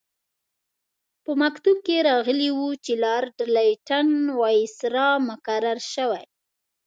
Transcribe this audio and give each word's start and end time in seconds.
په 1.23 1.31
مکتوب 1.41 1.77
کې 1.85 2.05
راغلي 2.09 2.49
وو 2.57 2.69
چې 2.85 2.93
لارډ 3.03 3.35
لیټن 3.55 4.07
وایسرا 4.41 5.07
مقرر 5.29 5.79
شوی. 5.93 6.23